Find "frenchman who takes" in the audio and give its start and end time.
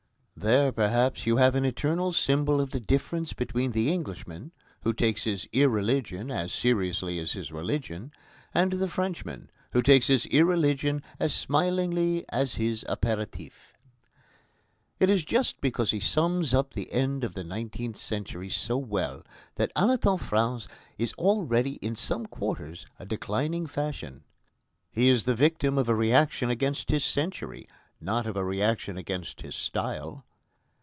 8.87-10.07